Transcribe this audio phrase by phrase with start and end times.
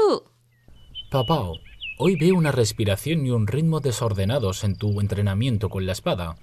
[0.00, 0.22] Shifu.
[1.10, 1.50] Papá,
[1.98, 6.36] hoy veo una respiración y un ritmo desordenados en tu entrenamiento con la espada.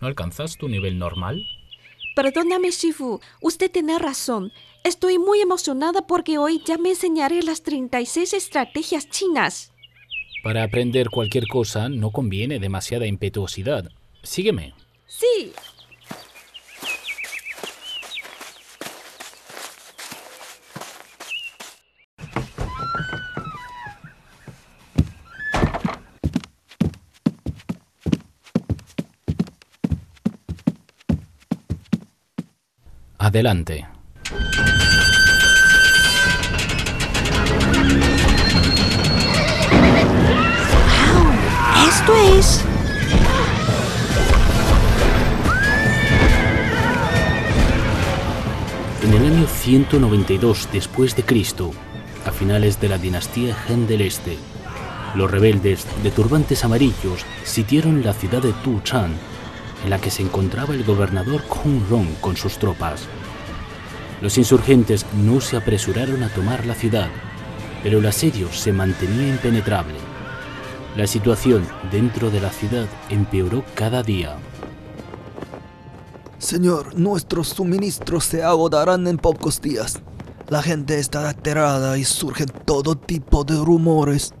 [0.00, 1.44] ¿No alcanzas tu nivel normal?
[2.14, 3.20] Perdóname, Shifu.
[3.40, 4.52] Usted tiene razón.
[4.84, 9.72] Estoy muy emocionada porque hoy ya me enseñaré las 36 estrategias chinas.
[10.42, 13.90] Para aprender cualquier cosa no conviene demasiada impetuosidad.
[14.22, 14.74] Sígueme.
[15.06, 15.52] Sí.
[33.32, 33.86] Adelante.
[41.88, 42.62] Esto es...
[49.02, 51.70] En el año 192 después de Cristo,
[52.26, 54.36] a finales de la dinastía Han del Este,
[55.14, 59.14] los rebeldes de turbantes amarillos sitiaron la ciudad de Tuchan,
[59.84, 63.08] en la que se encontraba el gobernador Kong Rong con sus tropas.
[64.22, 67.08] Los insurgentes no se apresuraron a tomar la ciudad,
[67.82, 69.96] pero el asedio se mantenía impenetrable.
[70.96, 74.36] La situación dentro de la ciudad empeoró cada día.
[76.38, 80.00] Señor, nuestros suministros se agotarán en pocos días.
[80.48, 84.34] La gente está aterrada y surgen todo tipo de rumores.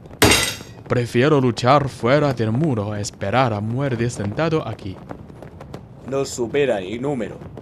[0.86, 4.96] Prefiero luchar fuera del muro a esperar a muerte sentado aquí.
[6.08, 7.61] Nos supera en número.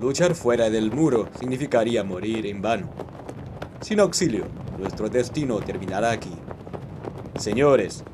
[0.00, 2.88] Luchar fuera del muro significaría morir en vano.
[3.80, 4.44] Sin auxilio,
[4.78, 6.32] nuestro destino terminará aquí.
[7.36, 8.04] Señores,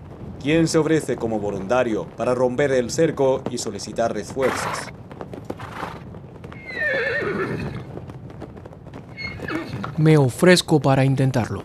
[0.43, 4.79] ¿quién se ofrece como voluntario para romper el cerco y solicitar refuerzos?
[9.99, 11.65] Me ofrezco para intentarlo.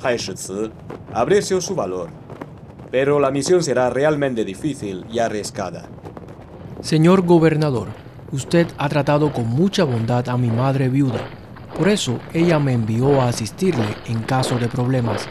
[0.00, 0.16] Tai
[1.12, 2.08] aprecio su valor,
[2.92, 5.88] pero la misión será realmente difícil y arriesgada.
[6.82, 8.03] Señor gobernador,
[8.34, 11.20] usted ha tratado con mucha bondad a mi madre viuda.
[11.78, 15.28] Por eso ella me envió a asistirle en caso de problemas.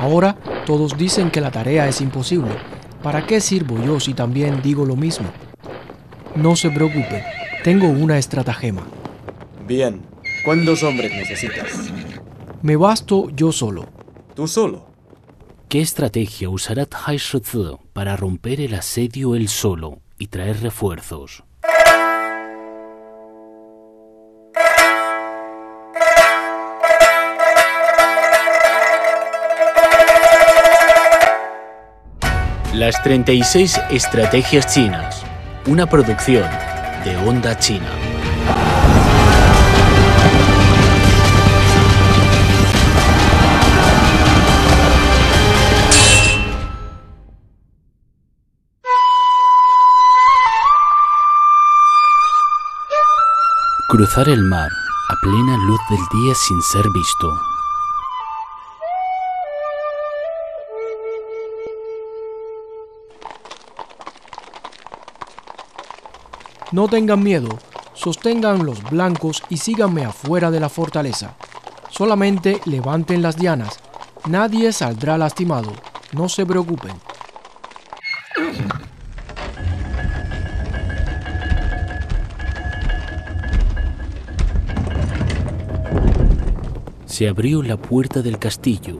[0.00, 2.52] Ahora todos dicen que la tarea es imposible.
[3.02, 5.28] ¿Para qué sirvo yo si también digo lo mismo?
[6.34, 7.22] No se preocupe,
[7.64, 8.86] tengo una estratagema.
[9.66, 10.00] Bien,
[10.44, 11.92] ¿cuántos hombres necesitas?
[12.62, 13.86] Me basto yo solo.
[14.34, 14.86] ¿Tú solo?
[15.68, 17.18] ¿Qué estrategia usará Tai
[17.92, 21.44] para romper el asedio él solo y traer refuerzos?
[32.78, 35.24] Las 36 Estrategias Chinas,
[35.66, 36.48] una producción
[37.04, 37.90] de Onda China.
[53.88, 54.70] Cruzar el mar
[55.08, 57.47] a plena luz del día sin ser visto.
[66.70, 67.58] No tengan miedo,
[67.94, 71.34] sostengan los blancos y síganme afuera de la fortaleza.
[71.88, 73.80] Solamente levanten las dianas.
[74.28, 75.72] Nadie saldrá lastimado.
[76.12, 76.92] No se preocupen.
[87.06, 88.98] Se abrió la puerta del castillo,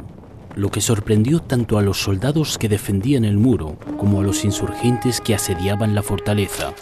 [0.56, 5.20] lo que sorprendió tanto a los soldados que defendían el muro como a los insurgentes
[5.20, 6.72] que asediaban la fortaleza.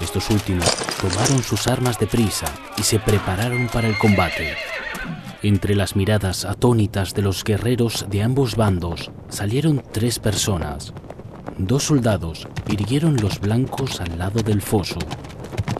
[0.00, 0.66] Estos últimos
[1.00, 2.46] tomaron sus armas deprisa
[2.76, 4.54] y se prepararon para el combate.
[5.42, 10.92] Entre las miradas atónitas de los guerreros de ambos bandos salieron tres personas.
[11.58, 14.98] Dos soldados hirieron los blancos al lado del foso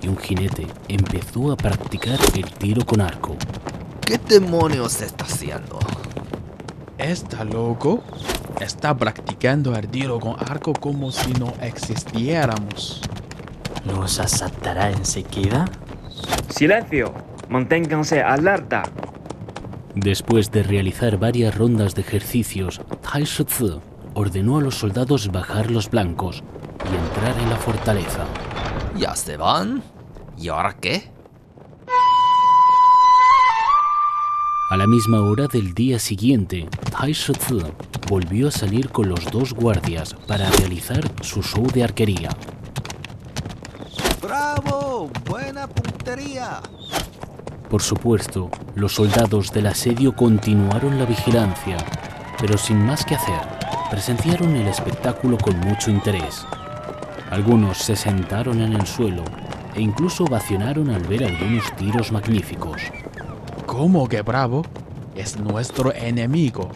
[0.03, 3.37] y un jinete empezó a practicar el tiro con arco.
[4.05, 5.79] ¿Qué demonios está haciendo?
[6.99, 8.03] ¿Está loco?
[8.61, 13.01] Está practicando el tiro con arco como si no existiéramos.
[13.85, 15.65] ¿Nos asaltará enseguida?
[16.49, 17.15] Silencio,
[17.49, 18.83] manténganse alerta.
[19.95, 23.81] Después de realizar varias rondas de ejercicios, Tai Shizi
[24.15, 26.43] ordenó a los soldados bajar los blancos
[26.85, 28.25] y entrar en la fortaleza.
[28.97, 29.83] ¿Ya se van?
[30.37, 31.11] ¿Y ahora qué?
[34.71, 37.63] A la misma hora del día siguiente, Tai Shizi
[38.09, 42.31] volvió a salir con los dos guardias para realizar su show de arquería.
[45.09, 46.61] ¡Buena puntería!
[47.71, 51.77] Por supuesto, los soldados del asedio continuaron la vigilancia,
[52.39, 53.41] pero sin más que hacer,
[53.91, 56.45] presenciaron el espectáculo con mucho interés.
[57.31, 59.23] Algunos se sentaron en el suelo
[59.75, 62.83] e incluso vacionaron al ver algunos tiros magníficos.
[63.67, 64.63] ¿Cómo que Bravo
[65.15, 66.71] es nuestro enemigo?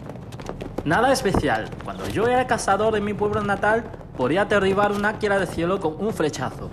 [0.85, 1.69] Nada especial.
[1.83, 3.83] Cuando yo era cazador de mi pueblo natal,
[4.17, 6.69] podía derribar un águila de cielo con un flechazo.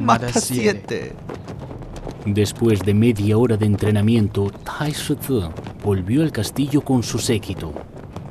[0.00, 1.14] Mata siete.
[2.24, 4.92] Después de media hora de entrenamiento, Tai
[5.82, 7.72] volvió al castillo con su séquito.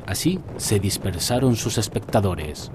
[0.06, 2.71] Así se dispersaron sus espectadores.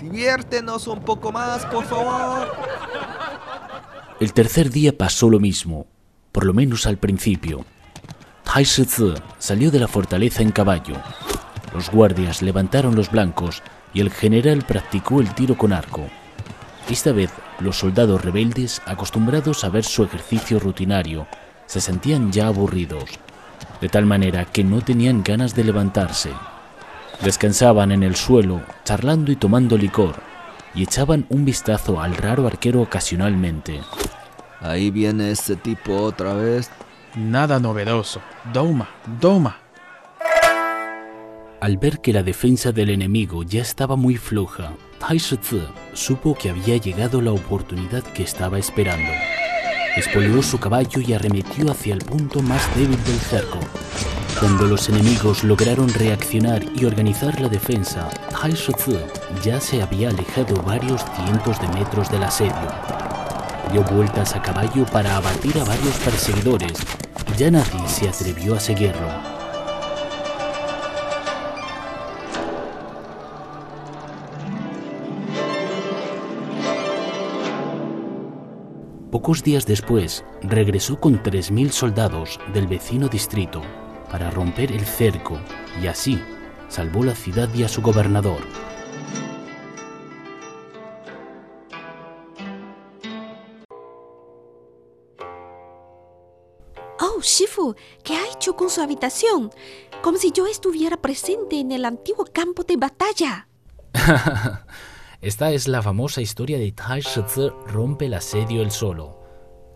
[0.00, 2.48] Diviértenos un poco más, por favor.
[4.20, 5.86] El tercer día pasó lo mismo,
[6.32, 7.64] por lo menos al principio.
[8.42, 10.96] Tai salió de la fortaleza en caballo.
[11.74, 16.08] Los guardias levantaron los blancos y el general practicó el tiro con arco.
[16.88, 21.26] Esta vez, los soldados rebeldes, acostumbrados a ver su ejercicio rutinario,
[21.66, 23.04] se sentían ya aburridos,
[23.80, 26.30] de tal manera que no tenían ganas de levantarse.
[27.22, 30.16] Descansaban en el suelo, charlando y tomando licor,
[30.74, 33.80] y echaban un vistazo al raro arquero ocasionalmente.
[34.60, 36.70] Ahí viene ese tipo otra vez.
[37.14, 38.20] Nada novedoso.
[38.52, 38.88] Doma,
[39.20, 39.63] doma.
[41.64, 45.62] Al ver que la defensa del enemigo ya estaba muy floja, Tai Shi-tzu
[45.94, 49.10] supo que había llegado la oportunidad que estaba esperando.
[49.96, 53.60] Espoleó su caballo y arremetió hacia el punto más débil del cerco.
[54.38, 58.98] Cuando los enemigos lograron reaccionar y organizar la defensa, Tai Shi-tzu
[59.42, 62.68] ya se había alejado varios cientos de metros del asedio.
[63.72, 66.74] Dio vueltas a caballo para abatir a varios perseguidores
[67.32, 69.33] y ya nadie se atrevió a seguirlo.
[79.14, 83.62] Pocos días después, regresó con 3.000 soldados del vecino distrito
[84.10, 85.38] para romper el cerco
[85.80, 86.20] y así
[86.66, 88.40] salvó la ciudad y a su gobernador.
[96.98, 99.52] Oh, Shifu, ¿qué ha hecho con su habitación?
[100.02, 103.46] Como si yo estuviera presente en el antiguo campo de batalla.
[105.24, 109.18] Esta es la famosa historia de Tai Shi-tzu rompe el asedio él solo.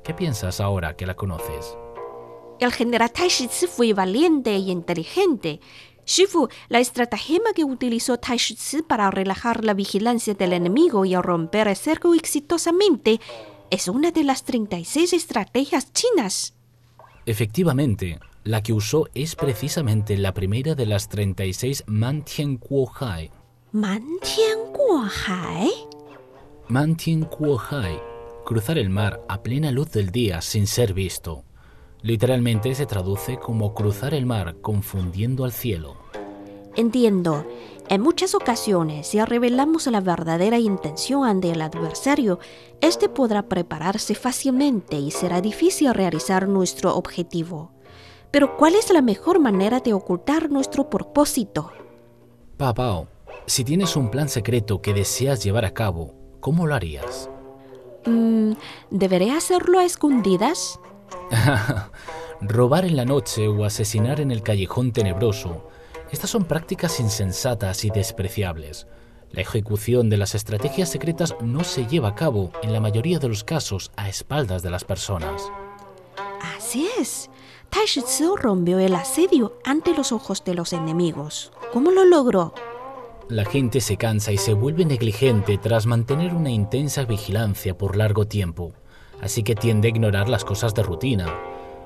[0.04, 1.74] ¿Qué piensas ahora que la conoces?
[2.60, 5.60] El general Tai Shi fue valiente y inteligente.
[6.04, 11.68] Shifu, la estratagema que utilizó Tai Shi para relajar la vigilancia del enemigo y romper
[11.68, 13.18] el cerco exitosamente
[13.70, 16.56] es una de las 36 estrategias chinas.
[17.24, 23.30] Efectivamente, la que usó es precisamente la primera de las 36 Mantian Kuo Hai.
[23.73, 25.70] ¿Mantian Guohai?
[26.69, 28.00] Mantian Kuo Hai,
[28.47, 31.44] cruzar el mar a plena luz del día sin ser visto.
[32.00, 35.97] Literalmente se traduce como cruzar el mar confundiendo al cielo.
[36.76, 37.44] Entiendo.
[37.91, 42.38] En muchas ocasiones, si revelamos la verdadera intención ante el adversario,
[42.81, 47.73] este podrá prepararse fácilmente y será difícil realizar nuestro objetivo.
[48.31, 51.70] Pero ¿cuál es la mejor manera de ocultar nuestro propósito?
[52.56, 53.09] Papao,
[53.48, 57.31] si tienes un plan secreto que deseas llevar a cabo, ¿cómo lo harías?
[58.05, 58.52] Mm,
[58.90, 60.78] ¿Deberé hacerlo a escondidas?
[62.40, 65.69] Robar en la noche o asesinar en el callejón tenebroso.
[66.12, 68.86] Estas son prácticas insensatas y despreciables.
[69.31, 73.28] La ejecución de las estrategias secretas no se lleva a cabo, en la mayoría de
[73.28, 75.50] los casos, a espaldas de las personas.
[76.56, 77.31] Así es.
[77.70, 78.02] Tai Shi
[78.36, 81.52] rompió el asedio ante los ojos de los enemigos.
[81.72, 82.55] ¿Cómo lo logró?
[83.29, 88.27] La gente se cansa y se vuelve negligente tras mantener una intensa vigilancia por largo
[88.27, 88.73] tiempo,
[89.20, 91.27] así que tiende a ignorar las cosas de rutina.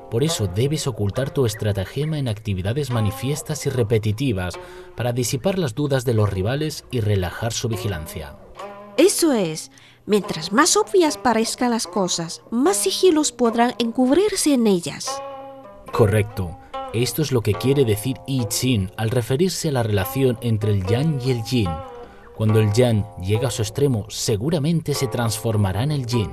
[0.09, 4.55] Por eso debes ocultar tu estratagema en actividades manifiestas y repetitivas
[4.97, 8.37] para disipar las dudas de los rivales y relajar su vigilancia.
[8.97, 9.73] Eso es.
[10.07, 15.21] Mientras más obvias parezcan las cosas, más sigilos podrán encubrirse en ellas.
[15.91, 16.62] Correcto.
[16.93, 20.85] Esto es lo que quiere decir I Ching al referirse a la relación entre el
[20.85, 21.71] yang y el yin.
[22.37, 26.31] Cuando el yang llega a su extremo, seguramente se transformará en el yin.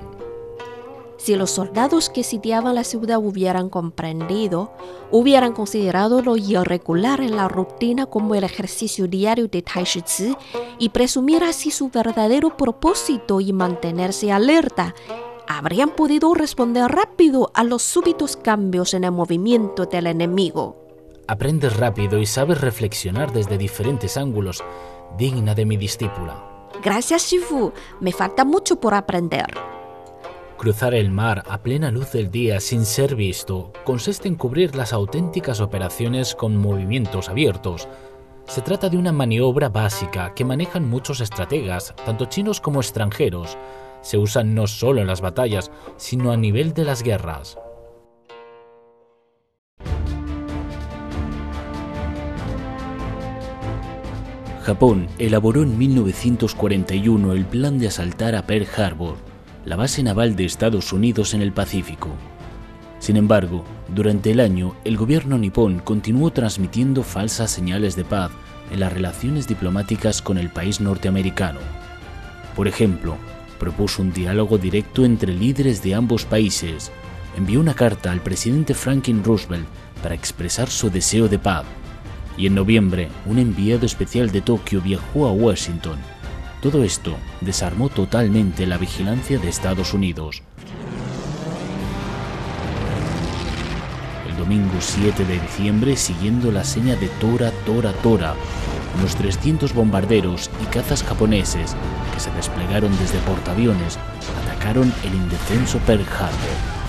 [1.16, 4.74] Si los soldados que sitiaban la ciudad hubieran comprendido,
[5.12, 10.36] hubieran considerado lo irregular en la rutina como el ejercicio diario de Tai Tzu
[10.78, 14.96] y presumir así su verdadero propósito y mantenerse alerta,
[15.50, 20.77] habrían podido responder rápido a los súbitos cambios en el movimiento del enemigo.
[21.27, 24.63] Aprendes rápido y sabes reflexionar desde diferentes ángulos,
[25.18, 26.70] digna de mi discípula.
[26.84, 27.74] Gracias, Shifu.
[28.00, 29.48] Me falta mucho por aprender.
[30.58, 34.94] Cruzar el mar a plena luz del día sin ser visto consiste en cubrir las
[34.94, 37.88] auténticas operaciones con movimientos abiertos.
[38.46, 43.58] Se trata de una maniobra básica que manejan muchos estrategas, tanto chinos como extranjeros.
[44.01, 47.58] Se usan no solo en las batallas, sino a nivel de las guerras.
[54.63, 59.15] Japón elaboró en 1941 el plan de asaltar a Pearl Harbor,
[59.65, 62.10] la base naval de Estados Unidos en el Pacífico.
[63.00, 68.32] Sin embargo, durante el año, el gobierno nipón continuó transmitiendo falsas señales de paz
[68.72, 71.60] en las relaciones diplomáticas con el país norteamericano.
[72.56, 73.18] Por ejemplo,
[73.60, 76.92] propuso un diálogo directo entre líderes de ambos países,
[77.38, 79.68] envió una carta al presidente Franklin Roosevelt
[80.01, 81.66] para expresar su deseo de paz,
[82.38, 86.00] y en noviembre un enviado especial de Tokio viajó a Washington.
[86.62, 90.42] Todo esto desarmó totalmente la vigilancia de Estados Unidos.
[94.28, 98.36] El domingo 7 de diciembre, siguiendo la seña de Tora, Tora, Tora,
[98.98, 101.75] unos 300 bombarderos y cazas japoneses
[102.13, 103.98] que se desplegaron desde portaaviones
[104.43, 106.79] atacaron el indefenso Pearl Harbor.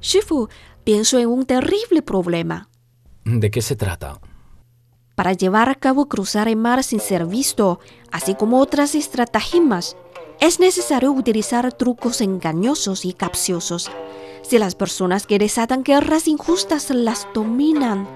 [0.00, 0.48] Shifu,
[0.84, 2.70] pienso en un terrible problema.
[3.24, 4.18] ¿De qué se trata?
[5.18, 7.80] Para llevar a cabo cruzar el mar sin ser visto,
[8.12, 9.96] así como otras estratagemas,
[10.38, 13.90] es necesario utilizar trucos engañosos y capciosos.
[14.42, 18.06] Si las personas que desatan guerras injustas las dominan,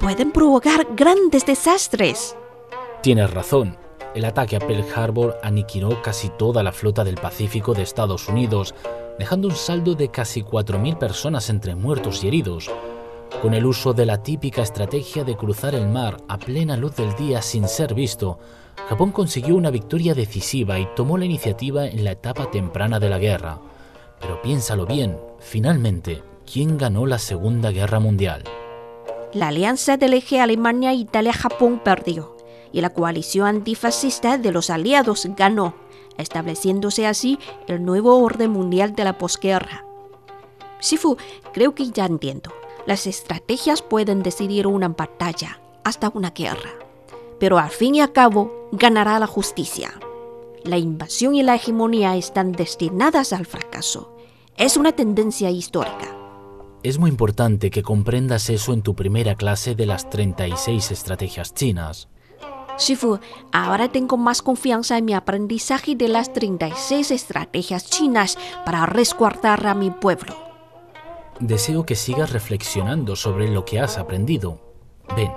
[0.00, 2.34] pueden provocar grandes desastres.
[3.00, 3.76] Tienes razón.
[4.16, 8.74] El ataque a Pearl Harbor aniquiló casi toda la flota del Pacífico de Estados Unidos,
[9.20, 12.68] dejando un saldo de casi 4.000 personas entre muertos y heridos.
[13.42, 17.14] Con el uso de la típica estrategia de cruzar el mar a plena luz del
[17.14, 18.38] día sin ser visto,
[18.88, 23.18] Japón consiguió una victoria decisiva y tomó la iniciativa en la etapa temprana de la
[23.18, 23.60] guerra.
[24.20, 28.42] Pero piénsalo bien, finalmente, ¿quién ganó la Segunda Guerra Mundial?
[29.32, 32.36] La alianza del eje Alemania-Italia-Japón perdió
[32.72, 35.74] y la coalición antifascista de los aliados ganó
[36.18, 39.84] estableciéndose así el nuevo orden mundial de la posguerra.
[40.80, 41.16] Shifu,
[41.52, 42.52] creo que ya entiendo.
[42.86, 46.70] Las estrategias pueden decidir una batalla, hasta una guerra.
[47.38, 49.92] Pero al fin y al cabo, ganará la justicia.
[50.64, 54.16] La invasión y la hegemonía están destinadas al fracaso.
[54.56, 56.14] Es una tendencia histórica.
[56.82, 62.08] Es muy importante que comprendas eso en tu primera clase de las 36 estrategias chinas.
[62.78, 63.18] Shifu,
[63.52, 69.74] ahora tengo más confianza en mi aprendizaje de las 36 estrategias chinas para resguardar a
[69.74, 70.47] mi pueblo.
[71.40, 74.60] Deseo que sigas reflexionando sobre lo que has aprendido.
[75.14, 75.30] Ven,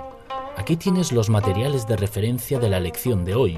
[0.56, 3.56] aquí tienes los materiales de referencia de la lección de hoy.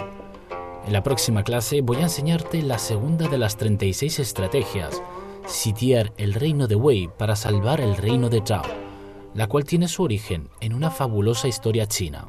[0.87, 5.03] En la próxima clase voy a enseñarte la segunda de las 36 estrategias,
[5.47, 8.63] sitiar el reino de Wei para salvar el reino de Zhao,
[9.33, 12.29] la cual tiene su origen en una fabulosa historia china.